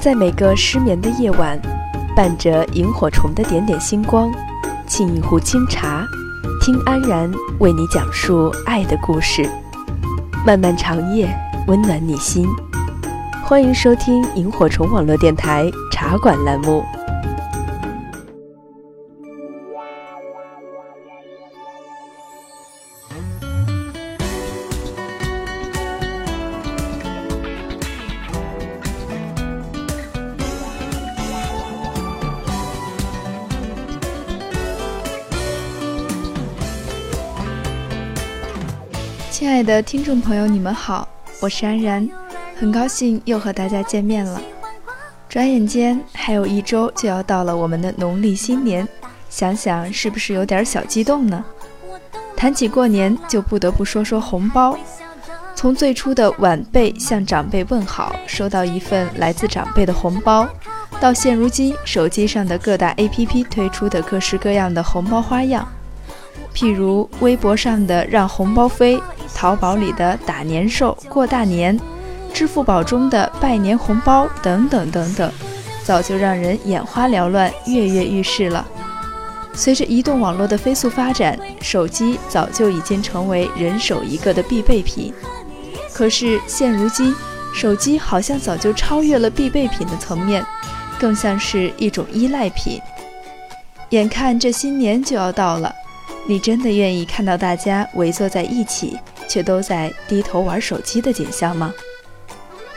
[0.00, 1.60] 在每个失眠的夜晚，
[2.14, 4.30] 伴着萤火虫的点点星光，
[4.88, 6.06] 沏一壶清茶，
[6.60, 7.28] 听安然
[7.58, 9.48] 为你讲述爱的故事。
[10.46, 11.28] 漫漫长夜，
[11.66, 12.46] 温暖你心。
[13.44, 16.84] 欢迎收听萤火虫网络电台茶馆栏目。
[39.68, 41.06] 的听众朋友，你们好，
[41.40, 42.08] 我是安然，
[42.58, 44.40] 很高兴又和大家见面了。
[45.28, 48.88] 转眼间还有一周就要到了我们的农历新年，
[49.28, 51.44] 想想是不是有点小激动呢？
[52.34, 54.74] 谈起过年，就不得不说说红包。
[55.54, 60.48] 从最初的晚辈向长辈问好，收到一份来自长辈的红包，
[60.98, 65.68] 到现如今手机上的各大 APP 推出的各式各样的红包花样，
[66.58, 69.00] 譬如微博上的让红包飞。
[69.32, 71.78] 淘宝里的打年兽、过大年，
[72.34, 75.30] 支付宝中的拜年红包等等等等，
[75.84, 78.66] 早就让人眼花缭乱、跃跃欲试了。
[79.54, 85.14] 随着移动网络的飞速发展，手机早就已经成为人手一个的必备品。
[85.94, 87.14] 可是现如今，
[87.54, 90.44] 手机好像早就超越了必备品的层面，
[90.98, 92.80] 更像是一种依赖品。
[93.90, 95.72] 眼看这新年就要到了，
[96.28, 98.98] 你真的愿意看到大家围坐在一起？
[99.26, 101.72] 却都在低头玩手机的景象吗？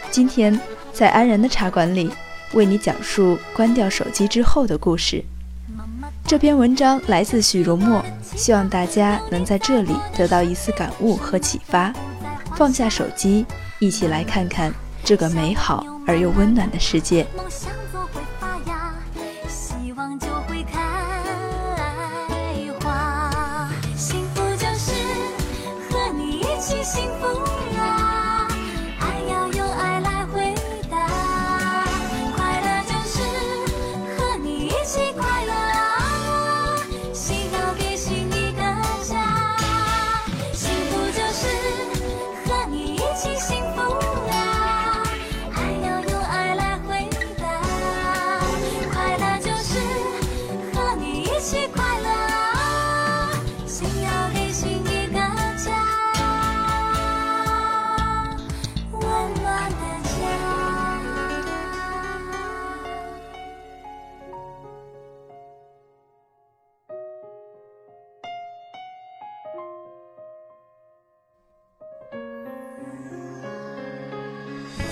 [0.10, 0.58] 今天
[0.94, 2.10] 在安然的茶馆里，
[2.54, 5.22] 为你讲述关掉手机之后的故事。
[6.26, 8.02] 这篇文章来自许荣墨，
[8.38, 11.94] 希望大家能在这里得到一丝感悟和启发，
[12.56, 13.46] 放下手机，
[13.80, 17.28] 一起来看看这个美好而又温暖的世界。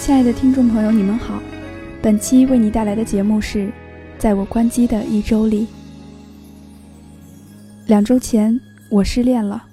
[0.09, 1.39] 亲爱的听众朋友，你们好。
[2.01, 3.67] 本期为你带来的节目是
[4.17, 5.67] 《在我关机的一周里》。
[7.85, 8.59] 两周前
[8.89, 9.63] 我失恋了，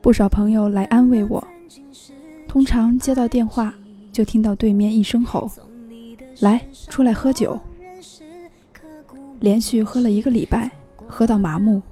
[0.00, 1.44] 不少朋友来安慰我。
[2.46, 3.74] 通常接到电话，
[4.12, 5.50] 就听到对面一声吼
[6.38, 7.58] ：“来，出来喝酒。”
[9.40, 10.70] 连续喝了一个礼拜，
[11.08, 11.82] 喝到麻木。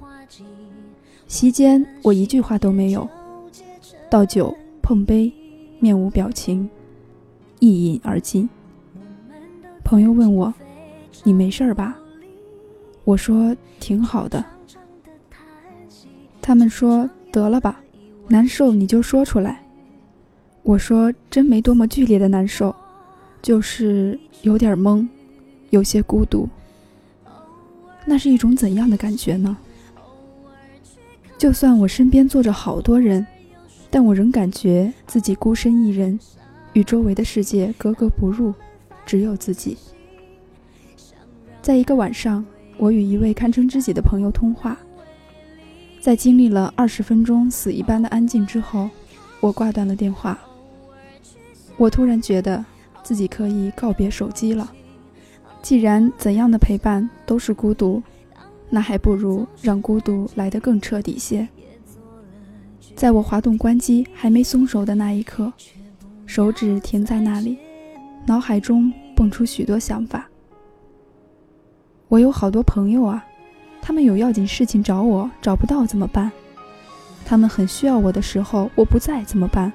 [1.26, 3.08] 席间我一句话都没有，
[4.08, 5.32] 倒酒碰杯，
[5.80, 6.70] 面无表情。
[7.60, 8.48] 一饮而尽。
[9.84, 10.52] 朋友问我
[11.24, 11.98] ：“你没事吧？”
[13.04, 14.44] 我说：“挺好的。”
[16.42, 17.80] 他们说：“得了吧，
[18.28, 19.62] 难受你就说出来。”
[20.62, 22.74] 我说：“真没多么剧烈的难受，
[23.40, 25.06] 就是有点懵，
[25.70, 26.48] 有些孤独。
[28.04, 29.56] 那是一种怎样的感觉呢？
[31.38, 33.26] 就算我身边坐着好多人，
[33.90, 36.18] 但我仍感觉自己孤身一人。”
[36.78, 38.54] 与周围的世界格格不入，
[39.04, 39.76] 只有自己。
[41.60, 42.46] 在一个晚上，
[42.76, 44.78] 我与一位堪称知己的朋友通话，
[46.00, 48.88] 在经历了二十分钟死一般的安静之后，
[49.40, 50.38] 我挂断了电话。
[51.76, 52.64] 我突然觉得
[53.02, 54.72] 自己可以告别手机了。
[55.60, 58.00] 既然怎样的陪伴都是孤独，
[58.70, 61.48] 那还不如让孤独来得更彻底些。
[62.94, 65.52] 在我滑动关机还没松手的那一刻。
[66.28, 67.56] 手指停在那里，
[68.26, 70.28] 脑海中蹦出许多想法。
[72.08, 73.24] 我有好多朋友啊，
[73.80, 76.30] 他们有要紧事情找我，找不到怎么办？
[77.24, 79.72] 他们很需要我的时候，我不在怎么办？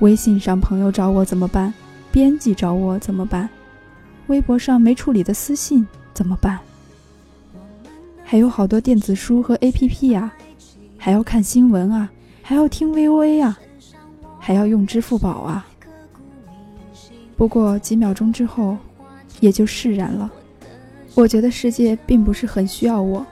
[0.00, 1.74] 微信上朋友找我怎么办？
[2.10, 3.46] 编辑找我怎么办？
[4.28, 6.58] 微博上没处理的私信怎么办？
[8.24, 10.32] 还有好多电子书和 APP 呀，
[10.96, 13.58] 还要看新闻啊，还要听 VOA 啊。
[14.46, 15.66] 还要用支付宝啊！
[17.34, 18.76] 不过几秒钟之后，
[19.40, 20.30] 也就释然了。
[21.14, 23.24] 我觉得世界并不是很需要我，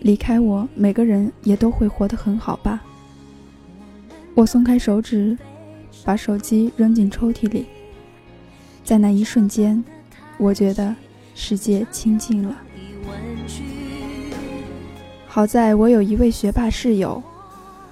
[0.00, 2.84] 离开我，每个人也都会活得很好吧。
[4.34, 5.34] 我松开手指，
[6.04, 7.64] 把手机扔进抽屉里。
[8.84, 9.82] 在那一瞬间，
[10.36, 10.94] 我觉得
[11.34, 12.54] 世界清静了。
[15.26, 17.22] 好在我有一位学霸室友，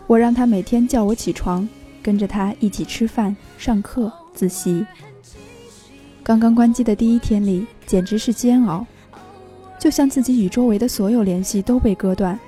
[0.07, 1.67] 我让他每天叫我起床，
[2.07, 4.87] 跟着他一起吃饭、上课、自习。
[6.23, 8.87] 刚刚关机的第一天里，简直是煎熬。
[9.77, 12.39] 就像自己与周围的所有联系都被割断，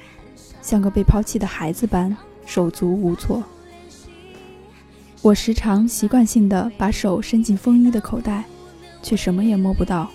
[0.62, 2.16] 像个被抛弃的孩子般
[2.46, 3.43] 手足无措。
[5.22, 8.44] 我时常习惯性的把手伸进风衣的口袋，
[9.02, 10.08] 却什么也摸不到，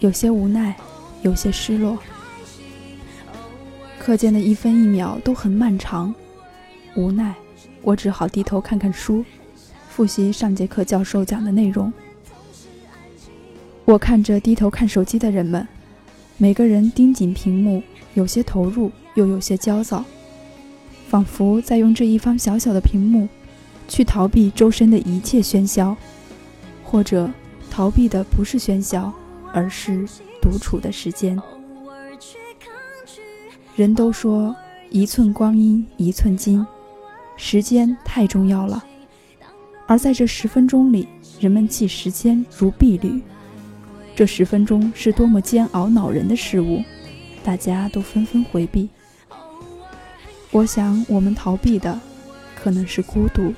[0.00, 0.76] 有些无奈，
[1.22, 1.96] 有些失落。
[3.98, 6.14] 课间的一分一秒都很漫长，
[6.96, 7.34] 无奈，
[7.86, 9.24] 我只好低头看看书，
[9.88, 11.92] 复习上节课教授讲的内容。
[13.84, 15.64] 我看着低头看手机的人们。
[16.36, 17.80] 每个人盯紧屏幕，
[18.14, 20.04] 有些投入，又有些焦躁，
[21.08, 23.28] 仿佛在用这一方小小的屏幕，
[23.86, 25.96] 去逃避周身的一切喧嚣，
[26.82, 27.30] 或者
[27.70, 29.12] 逃避的不是喧嚣，
[29.52, 30.04] 而是
[30.42, 31.40] 独处的时间。
[33.76, 34.54] 人都说
[34.90, 36.66] 一寸光阴一寸金，
[37.36, 38.84] 时间太重要了，
[39.86, 41.06] 而在这十分钟里，
[41.38, 43.22] 人们弃时间如敝履。
[44.14, 46.82] 这十分钟是多么煎熬恼人的事物，
[47.44, 48.88] 大家都纷纷回避。
[50.50, 52.00] 我想，我们逃避的
[52.54, 53.52] 可能是孤独。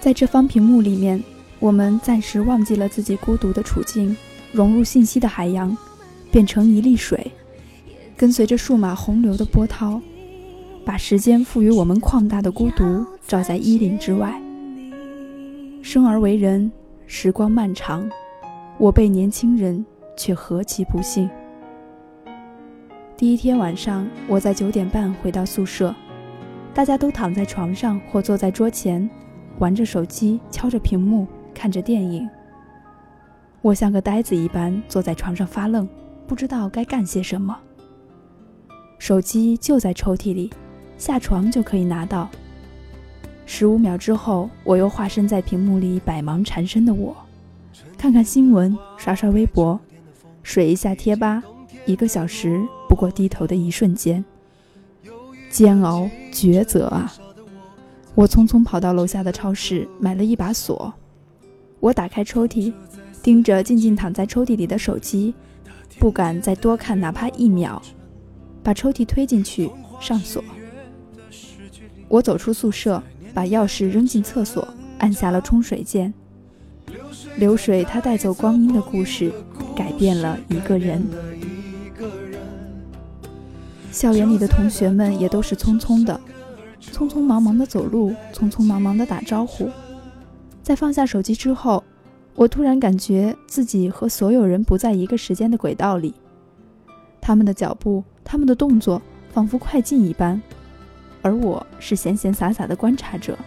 [0.00, 1.22] 在这方屏幕里面，
[1.58, 4.16] 我们暂时忘记了自己孤独的处境，
[4.52, 5.76] 融入信息的海洋，
[6.30, 7.32] 变成一粒水，
[8.16, 10.00] 跟随着数码洪流的波涛，
[10.84, 14.40] 把时间赋予我们旷大的孤独照在衣领之外。
[15.82, 16.70] 生而为人，
[17.06, 18.08] 时光漫长。
[18.78, 19.84] 我辈年轻人
[20.16, 21.28] 却何其不幸！
[23.16, 25.94] 第一天晚上，我在九点半回到宿舍，
[26.74, 29.08] 大家都躺在床上或坐在桌前，
[29.58, 32.28] 玩着手机，敲着屏幕，看着电影。
[33.60, 35.88] 我像个呆子一般坐在床上发愣，
[36.26, 37.56] 不知道该干些什么。
[38.98, 40.50] 手机就在抽屉里，
[40.96, 42.28] 下床就可以拿到。
[43.44, 47.16] 十五秒之后，我又化身在屏幕里百忙缠身的我。
[47.98, 49.78] 看看新闻，刷刷微博，
[50.42, 51.42] 水一下贴吧，
[51.86, 54.24] 一个小时不过低头的一瞬间。
[55.50, 57.12] 煎熬抉择啊！
[58.14, 60.92] 我匆匆跑到楼下的超市买了一把锁。
[61.80, 62.72] 我打开抽屉，
[63.22, 65.34] 盯着静静躺在抽屉里的手机，
[65.98, 67.82] 不敢再多看哪怕一秒。
[68.62, 70.42] 把抽屉推进去，上锁。
[72.12, 74.68] 我走出宿舍，把钥匙扔进厕所，
[74.98, 76.12] 按下了冲水键。
[77.38, 79.32] 流水，它带走光阴的故事，
[79.74, 81.02] 改变了一个人。
[83.90, 86.20] 校园里的同学们也都是匆匆的，
[86.82, 89.70] 匆匆忙忙的走路，匆匆忙忙的打招呼。
[90.62, 91.82] 在放下手机之后，
[92.34, 96.12] 我突然感觉自己和所有人不在一个时间的轨道里，
[97.22, 99.00] 他们的脚步，他们的动作，
[99.32, 100.38] 仿佛快进一般，
[101.22, 103.38] 而我是闲闲洒洒的观察者。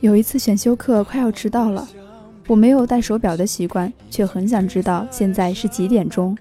[0.00, 1.86] 有一次选修课快要迟到了。
[2.48, 6.36] 我没有戴手表的习惯，却很想知道现在是几点钟，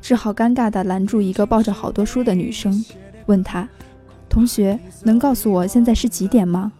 [0.00, 2.84] 只好尴尬地拦住一个抱着好多书的女生，
[3.26, 3.68] 问她
[4.30, 6.70] ：“同学，能告诉我现在是几点吗？”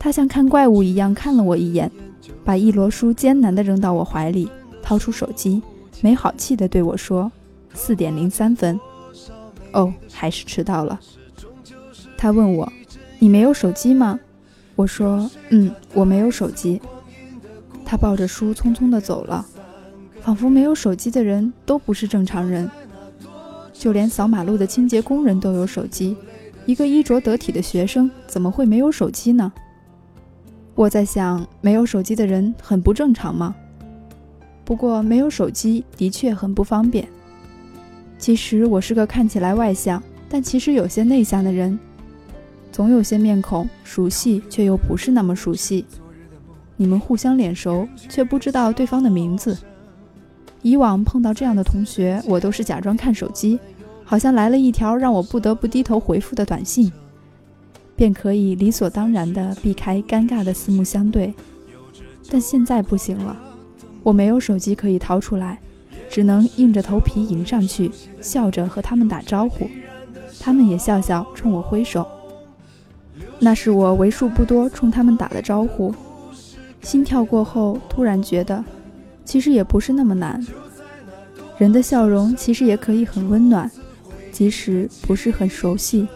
[0.00, 1.90] 她像看怪物一样看了我一眼，
[2.44, 4.50] 把一摞书艰难地扔到我怀里，
[4.82, 5.62] 掏出手机，
[6.00, 7.30] 没好气地对我说
[7.72, 8.78] ：“四点零三分。”
[9.78, 10.98] 哦，还是迟到了。
[12.16, 12.70] 他问我
[13.20, 14.18] ：“你没有手机吗？”
[14.74, 16.80] 我说：“嗯，我没有手机。”
[17.86, 19.46] 他抱着书匆匆地走了，
[20.20, 22.68] 仿佛没有手机的人都不是正常人。
[23.72, 26.16] 就连扫马路的清洁工人都有手机，
[26.66, 29.52] 一个衣着得体的学生怎么会没有手机呢？
[30.74, 33.54] 我在想，没有手机的人很不正常吗？
[34.64, 37.08] 不过，没有手机的确很不方便。
[38.18, 41.78] 其实我是个看起来外向，但其实有些内向的人。
[42.70, 45.84] 总有些面孔熟悉，却又不是那么熟悉。
[46.76, 49.56] 你们互相脸熟，却不知道对方的名字。
[50.62, 53.58] 以往碰到这样的同学，我都是假装看手机，
[54.04, 56.92] 好像来了一条让我不得不低头回复的短信，
[57.96, 61.32] 便可以理所当然地避开尴尬的四目相对。
[62.30, 63.36] 但现在不行了，
[64.02, 65.58] 我没有手机可以掏出来，
[66.10, 69.68] 只能硬着头皮迎上去，笑着和他们打招呼，
[70.40, 72.06] 他们也笑笑冲我挥手。
[73.38, 75.94] 那是我为数不多冲他们打的招呼。
[76.82, 78.64] 心跳过后，突然觉得，
[79.24, 80.44] 其实也不是那么难。
[81.58, 83.70] 人的笑容其实也可以很温暖，
[84.30, 86.06] 即使不是很熟悉，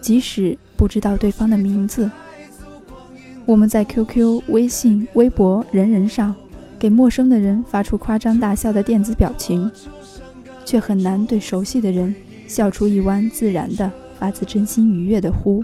[0.00, 2.10] 即使不知道对方的名字。
[3.46, 6.34] 我们在 QQ、微信、微博、人人上，
[6.80, 9.70] 给陌生的人发出夸张大笑的电子表情，
[10.64, 12.14] 却很难对熟悉的人
[12.46, 15.62] 笑出一弯自然的、发自真心愉悦的呼。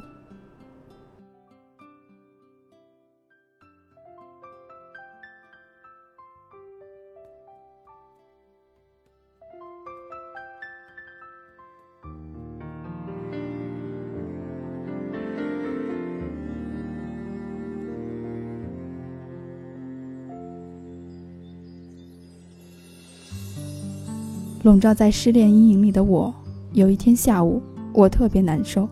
[24.67, 26.35] 笼罩在失恋阴影里的我，
[26.73, 28.89] 有一天下午，我特别难受，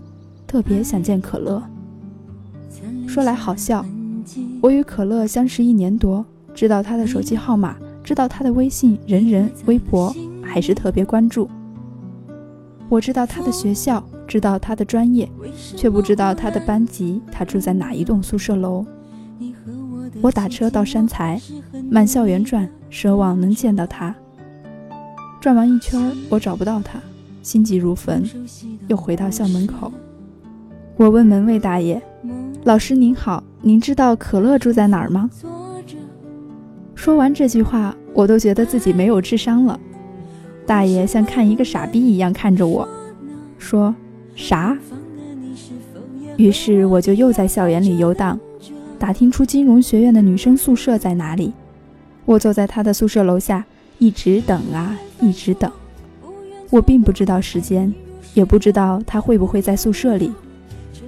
[0.47, 1.61] 特别想见可乐。
[3.09, 3.85] 说来好笑，
[4.61, 10.15] 我与可乐相识一年多，知道他的手机号码，知道他的微信、人人、微博，
[10.45, 11.51] 还是特别关注。
[12.89, 15.29] 我知道他的学校，知道他的专业，
[15.77, 18.87] 却不知道他的班级，他住在哪一栋宿舍楼。
[20.23, 21.43] 我打车到山财，
[21.91, 24.15] 满校园转，奢望能见到他。
[25.45, 26.99] 转完一圈，我找不到他，
[27.43, 28.25] 心急如焚，
[28.89, 29.93] 又回到校门口。
[30.97, 32.01] 我问门卫大爷
[32.65, 35.29] ：“老师您好，您知道可乐住在哪儿吗？”
[36.97, 39.79] 说完这句话，我都觉得自己没有智商了。
[40.65, 42.89] 大爷像看一个傻逼一样看着我，
[43.59, 43.95] 说
[44.35, 44.75] ：“啥？”
[46.39, 48.41] 于是我就又在校园里游荡，
[48.99, 51.53] 打听出金融学院的女生宿舍在哪里。
[52.25, 53.67] 我坐在他的宿舍楼下。
[54.01, 55.71] 一直等啊，一直等。
[56.71, 57.93] 我并不知道时间，
[58.35, 60.33] 也不知道他会不会在宿舍里，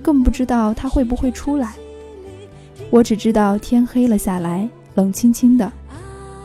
[0.02, 1.74] 更不知道他会不会出来。
[2.90, 5.72] 我只知道天黑了下来，冷清清的，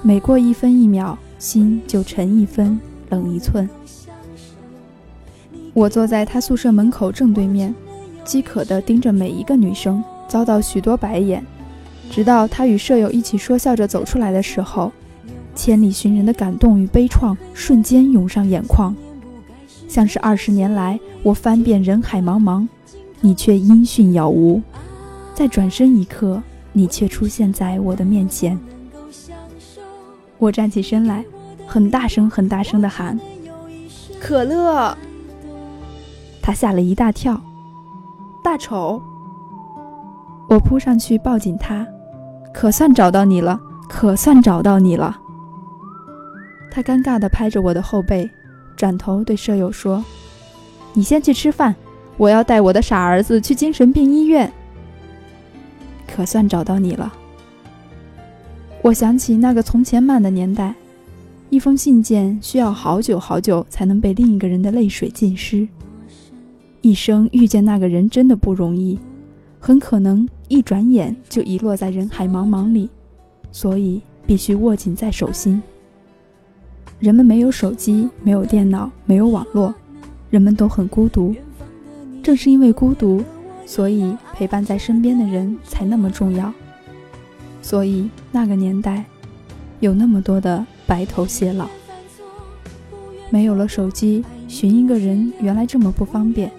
[0.01, 3.70] 每过一分一秒，心就沉一分，冷一寸。
[5.74, 7.74] 我坐在他宿舍门口正对面，
[8.25, 11.46] 饥渴地盯着每一个女生，遭到许多白眼，
[12.10, 14.92] 直到他与舍友一起说笑着走出来的时候。
[15.53, 18.96] 千里寻人的感动与悲怆瞬间涌上眼眶，
[19.88, 22.67] 像是二十年来我翻遍人海茫茫，
[23.20, 24.62] 你却音讯杳无。
[25.34, 26.41] 在转身一刻，
[26.72, 28.58] 你却出现在我的面前。
[30.38, 31.24] 我站起身来，
[31.67, 33.20] 很大声、很大声的喊
[34.20, 34.98] ：“可乐！”
[36.41, 37.39] 他吓了一大跳。
[38.43, 39.01] 大丑！
[40.50, 41.86] 我扑上去抱紧他，
[42.53, 45.20] 可算找到你了，可算找到你了。
[46.72, 48.30] 他尴尬地拍着我的后背，
[48.78, 50.04] 转头对舍友说
[50.96, 51.75] ：“你先去吃饭，
[52.16, 54.51] 我要带我的傻儿子去精神病医院。”
[56.08, 57.13] 可算找到你了。
[58.82, 60.74] 我想起那个从前慢的年代，
[61.50, 65.68] 一封信件需要好久好久才能被另一个人的泪水浸湿。
[66.82, 68.98] 一生遇见那个人真的不容易，
[69.60, 72.90] 很可能一转眼就遗落在人海茫茫里，
[73.51, 75.62] 所以必须握紧在手心。
[77.01, 79.74] 人们没有手机，没有电脑，没有网络，
[80.29, 81.36] 人们都很孤独。
[82.22, 83.24] 正是因为孤独，
[83.65, 86.53] 所以陪伴在身边的人才那么重要。
[87.60, 89.03] 所以那个年代，
[89.79, 91.67] 有那么多的白头偕老。
[93.31, 96.51] 没有了手机，寻一个人原来这么不方便。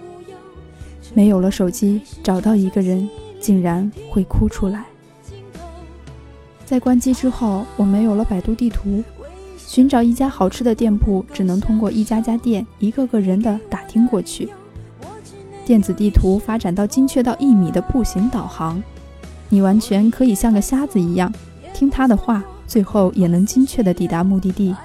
[1.13, 3.09] 没有了手机，找到一个人
[3.39, 4.83] 竟然会哭出来。
[6.65, 9.01] 在关机之后，我没有了百度地图。
[9.73, 14.47] 寻找一家好吃的店铺，只能通过一家家店、一个个人的打听过去。
[15.65, 18.79] 电子地图发展到精确到一米的步行导航，
[19.49, 21.33] 你完全可以像个瞎子一样
[21.73, 24.75] 听他的话，最后也能精确的抵达目的地。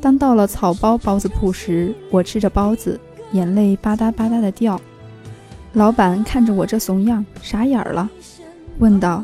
[0.00, 2.98] 当到了草包包子铺时，我吃着包子，
[3.32, 4.80] 眼泪吧嗒吧嗒的掉。
[5.74, 8.08] 老板看着我这怂样，傻眼了，
[8.78, 9.22] 问道：“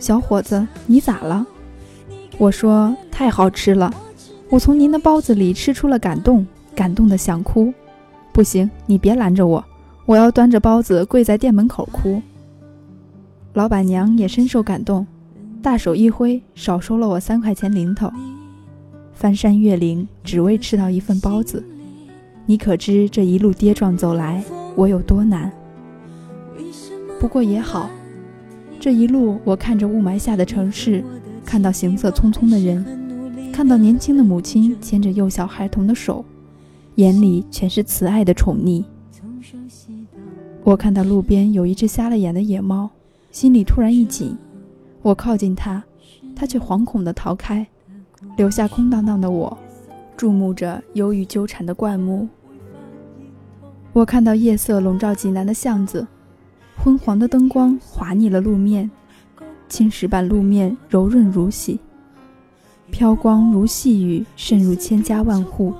[0.00, 1.46] 小伙子，你咋了？”
[2.38, 3.90] 我说太好吃了，
[4.50, 7.72] 我从您的包子里吃出了感动，感动的想哭。
[8.30, 9.64] 不行，你别拦着我，
[10.04, 12.20] 我要端着包子跪在店门口哭。
[13.54, 15.06] 老板娘也深受感动，
[15.62, 18.12] 大手一挥，少收了我三块钱零头。
[19.14, 21.64] 翻山越岭，只为吃到一份包子，
[22.44, 24.44] 你可知这一路跌撞走来，
[24.74, 25.50] 我有多难？
[27.18, 27.88] 不过也好，
[28.78, 31.02] 这一路我看着雾霾下的城市。
[31.46, 32.84] 看到行色匆匆的人，
[33.56, 36.22] 看到年轻的母亲牵着幼小孩童的手，
[36.96, 38.84] 眼里全是慈爱的宠溺。
[40.62, 42.90] 我看到路边有一只瞎了眼的野猫，
[43.32, 44.36] 心里突然一紧。
[45.00, 45.82] 我靠近它，
[46.34, 47.66] 它却惶恐地逃开，
[48.36, 49.56] 留下空荡荡的我，
[50.18, 52.28] 注目着忧郁纠缠的灌木。
[53.94, 56.06] 我看到夜色笼罩济南的巷子，
[56.76, 58.90] 昏黄的灯光滑腻了路面，
[59.66, 61.80] 青石板路面柔润如洗，
[62.90, 65.74] 飘光如细雨渗入千家万户，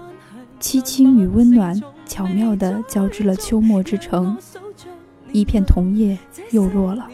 [0.61, 4.37] 凄清与温暖巧妙地交织了秋末之城。
[5.33, 6.19] 一片桐叶
[6.51, 7.09] 又落了。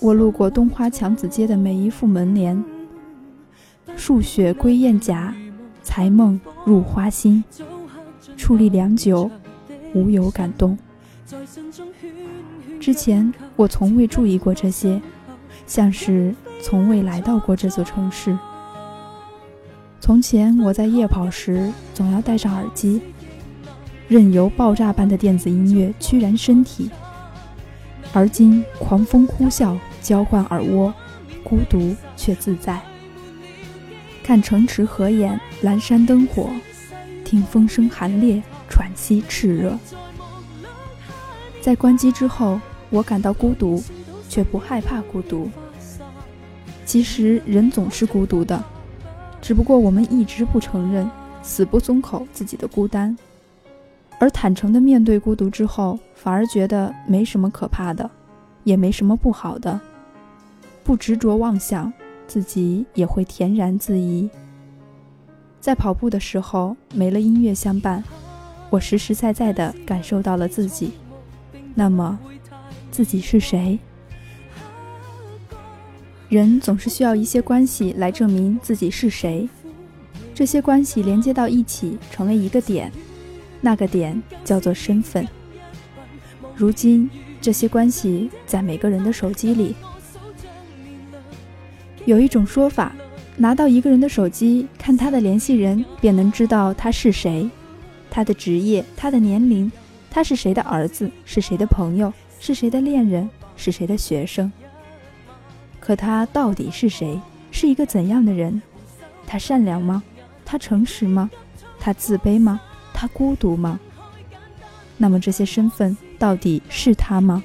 [0.00, 2.62] 我路过东花墙子街的每一副门帘，
[3.96, 5.34] 数雪归雁甲，
[5.82, 7.42] 才梦入花心。
[8.36, 9.30] 矗立良久，
[9.94, 10.78] 无有感动。
[12.80, 15.00] 之前我从未注意过这些，
[15.66, 18.36] 像是从未来到过这座城市。
[20.00, 23.00] 从前我在夜跑时，总要戴上耳机。
[24.08, 26.90] 任由爆炸般的电子音乐驱燃身体，
[28.12, 30.92] 而今狂风呼啸交换耳蜗，
[31.44, 32.80] 孤独却自在。
[34.24, 36.50] 看城池合眼，阑珊灯火，
[37.24, 39.78] 听风声寒冽，喘息炽热。
[41.60, 43.80] 在关机之后，我感到孤独，
[44.30, 45.50] 却不害怕孤独。
[46.86, 48.62] 其实人总是孤独的，
[49.42, 51.10] 只不过我们一直不承认，
[51.42, 53.16] 死不松口自己的孤单。
[54.20, 58.08] 而坦诚地面对孤独之后，反而觉得没什么可怕的，
[58.64, 59.80] 也没什么不好的。
[60.84, 61.92] 不执着妄想，
[62.28, 64.30] 自己也会恬然自怡。
[65.60, 68.04] 在跑步的时候，没了音乐相伴，
[68.70, 70.92] 我实实在在地感受到了自己。
[71.74, 72.18] 那么，
[72.90, 73.78] 自己是谁？
[76.30, 79.48] 人总是需要一些关系来证明自己是谁，
[80.32, 82.90] 这些关系连接到一起，成为一个点。
[83.60, 85.26] 那个点叫做身份。
[86.54, 87.10] 如今，
[87.40, 89.74] 这些关系在每个人的手机里。
[92.06, 92.94] 有一种说法，
[93.36, 97.50] 拿到一个人的手机，看他的联系人，便能知道他是谁，
[98.08, 99.70] 他的职业，他的年龄，
[100.08, 104.50] 他是谁的儿子，是谁的朋友，是谁的恋人，是谁的学生。
[105.90, 107.20] 可他到底是谁？
[107.50, 108.62] 是一个怎样的人？
[109.26, 110.00] 他善良吗？
[110.44, 111.28] 他诚实吗？
[111.80, 112.60] 他自卑吗？
[112.94, 113.80] 他孤独吗？
[114.96, 117.42] 那么这些身份到底是他吗？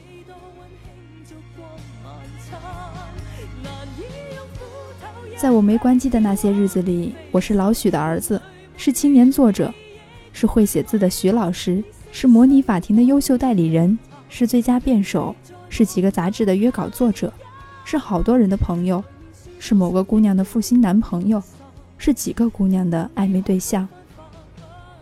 [5.36, 8.40] 在我没关机的那些日子里，我是老许的儿子，
[8.78, 9.74] 是青年作者，
[10.32, 13.98] 是会写字的许老师，是模拟法庭的优秀代理人，
[14.30, 15.36] 是最佳辩手，
[15.68, 17.34] 是几个杂志的约稿作者，
[17.86, 19.02] 是好多人的朋友，
[19.60, 21.41] 是某个姑娘的负心男朋友，
[22.00, 23.88] 是几个姑娘的暧昧对象。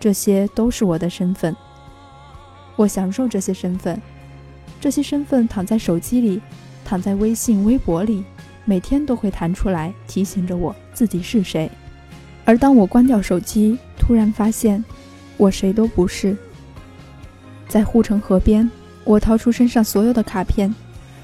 [0.02, 1.56] 这些都是我的身份，
[2.76, 4.00] 我享受这些身份，
[4.82, 6.42] 这些身份躺在手机里，
[6.84, 8.26] 躺在微信、微博里，
[8.66, 11.72] 每天都会弹出来提醒着我自己是谁。
[12.44, 14.84] 而当我关掉手机，突然发现
[15.38, 16.36] 我谁都不是。
[17.70, 18.70] 在护城河边，
[19.06, 20.76] 我掏出身上所有的卡片，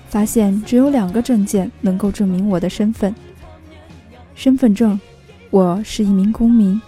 [0.09, 3.15] 发现只有两个证件能够证明我的身份：
[4.35, 4.99] 身份证，
[5.49, 6.79] 我是一名公民；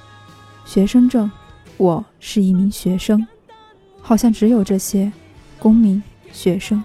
[0.65, 1.31] 学生证。
[1.77, 3.25] 我是一名学生，
[4.01, 5.12] 好像只有这些，
[5.57, 6.84] 公民、学生，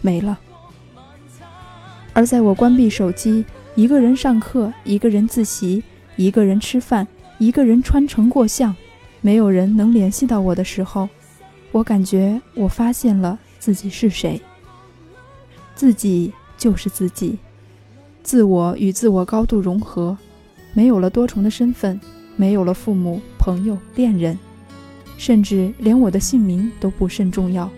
[0.00, 0.38] 没了。
[2.14, 5.82] 而在我关闭手机，一个人上课，一个人自习，
[6.16, 7.06] 一个人吃饭，
[7.36, 8.74] 一个人穿城过巷，
[9.20, 11.06] 没有人能联系到我的时候，
[11.70, 14.40] 我感觉我发现了自己是谁。
[15.74, 17.38] 自己就是自己，
[18.22, 20.16] 自我与自我高度融合，
[20.74, 22.00] 没有了多重的身份。
[22.34, 24.38] 没有了父母、朋友、恋人，
[25.18, 27.68] 甚至连我的姓名都不甚重要。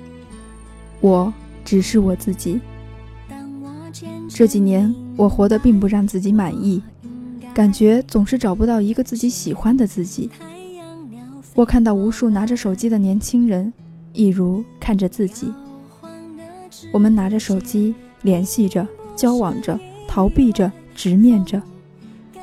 [1.00, 2.60] 我只是我自己。
[4.28, 6.80] 这几年，我活得并不让自己满意，
[7.52, 10.30] 感觉总是找不到一个自己喜欢的自己。
[11.56, 13.72] 我看到无数拿着手机的年轻人，
[14.12, 15.52] 一如看着自己。
[16.92, 21.60] 我们拿着手机联系着、交往着、逃避着、直面着。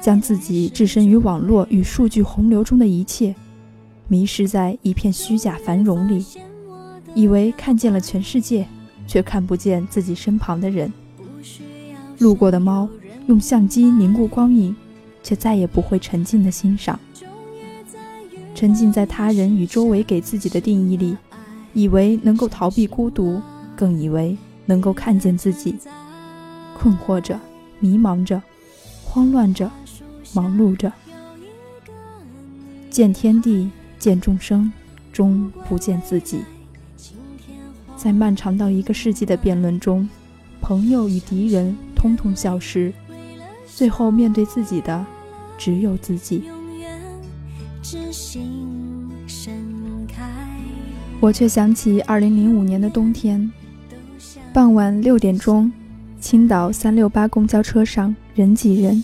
[0.02, 3.36] 将自己置身于网络与数据洪流中的一切，
[4.08, 6.26] 迷失在一片虚假繁荣里，
[7.14, 8.66] 以为看见了全世界，
[9.06, 10.92] 却看不见自己身旁的人。
[12.18, 12.90] 路过的猫
[13.28, 14.76] 用相机凝固光影，
[15.22, 17.00] 却再也不会沉静的欣赏。
[18.56, 21.16] 沉浸在他人与周围给自己的定义里，
[21.74, 23.40] 以为能够逃避孤独，
[23.82, 25.76] 更以为能够看见自己。
[26.78, 27.40] 困惑着，
[27.80, 28.40] 迷茫着，
[29.04, 29.72] 慌乱着。
[30.34, 30.94] 忙碌着，
[32.90, 34.72] 见天地，见众生，
[35.12, 36.42] 终不见自己。
[37.98, 40.08] 在漫长到一个世纪的辩论中，
[40.62, 42.94] 朋友与敌人通通消失，
[43.68, 45.06] 最后面对自己的
[45.58, 46.44] 只有自己。
[51.20, 53.52] 我却想起二零零五年的冬天，
[54.54, 55.72] 傍晚六点钟，
[56.20, 59.04] 青岛三六八公交车上人挤人，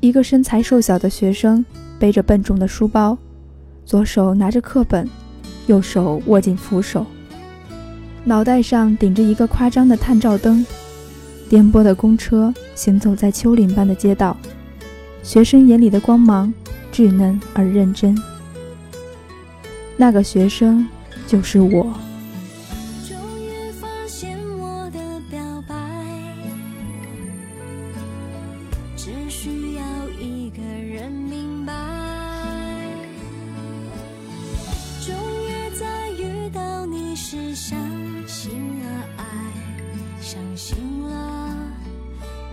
[0.00, 1.64] 一个身材瘦小的学生
[1.98, 3.16] 背着笨重的书包，
[3.84, 5.08] 左手拿着课本，
[5.66, 7.06] 右手握紧扶手，
[8.24, 10.64] 脑袋上顶着一个夸张的探照灯，
[11.48, 14.36] 颠簸的公车行走在丘陵般的街道，
[15.22, 16.52] 学生眼里的光芒
[16.92, 18.16] 稚嫩而认真。
[19.96, 20.86] 那个学生。
[21.26, 21.92] 就是我。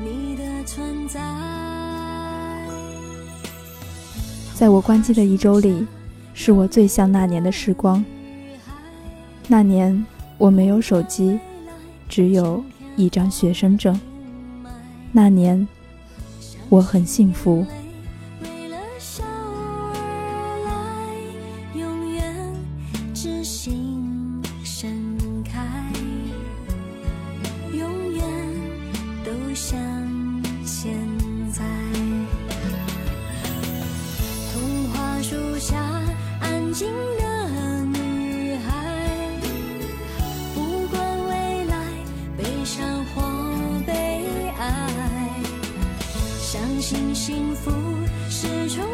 [0.04, 1.22] 你的存在
[4.54, 5.88] 在我关机的一周里，
[6.34, 8.04] 是我最像那年的时光。
[9.48, 10.06] 那年
[10.38, 11.39] 我没有手机，
[12.08, 12.63] 只有
[12.96, 14.00] 一张学生证。
[15.12, 15.68] 那年
[16.70, 17.66] 我很幸福。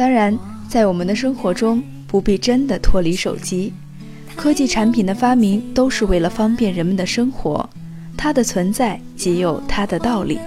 [0.00, 0.34] 当然，
[0.66, 3.70] 在我们的生活中，不必真的脱离手机。
[4.34, 7.68] 科技产品的发明都是为了方便人们的生活，
[8.16, 10.40] 它的存在即有它的道理。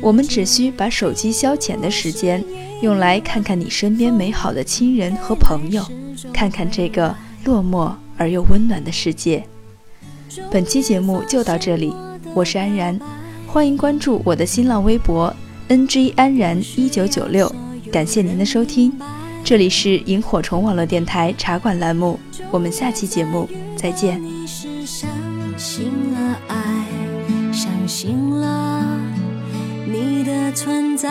[0.00, 2.40] 我们只需把手机消遣的时间
[2.80, 5.84] 用来看看你身边美好的亲人和朋友，
[6.32, 7.12] 看看这个
[7.46, 9.42] 落寞而又温暖的世界。
[10.52, 11.92] 本期节目就到这里，
[12.32, 12.96] 我是安然，
[13.44, 15.34] 欢迎关注我的新浪微博。
[15.68, 17.52] ng 安然一九九六，
[17.90, 18.92] 感谢您的收听，
[19.42, 22.20] 这里是萤火虫网络电台茶馆栏目，
[22.50, 24.20] 我们下期节目再见。
[24.84, 25.08] 相
[25.56, 26.56] 信了爱，
[27.52, 28.84] 相信了
[29.86, 31.08] 你的存在。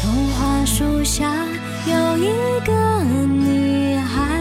[0.00, 1.34] 童话树下
[1.86, 2.30] 有一
[2.64, 4.40] 个女孩，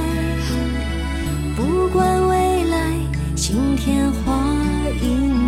[1.56, 2.94] 不管未来
[3.36, 4.34] 晴天或
[5.02, 5.39] 阴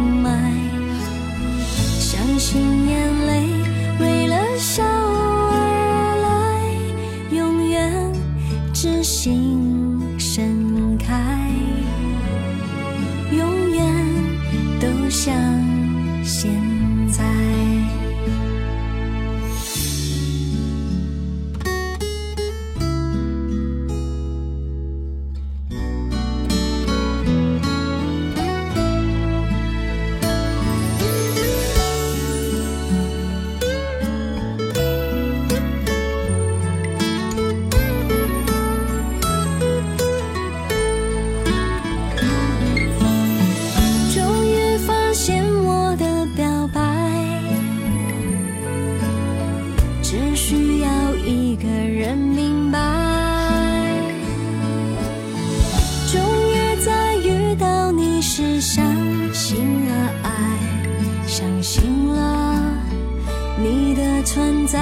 [59.33, 60.29] 信了爱，
[61.25, 62.73] 相信了
[63.57, 64.79] 你的存在。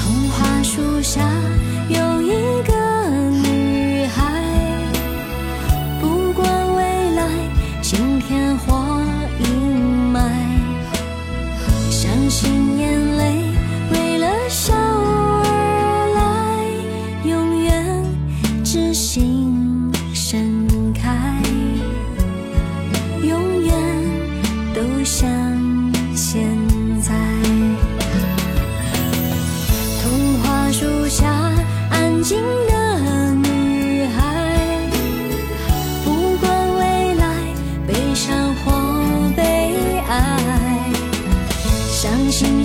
[0.00, 1.20] 童话树下。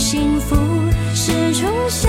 [0.09, 0.55] 幸福
[1.13, 2.07] 是从小